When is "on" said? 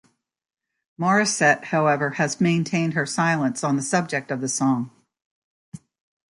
3.63-3.75